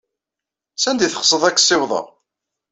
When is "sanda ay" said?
0.77-1.11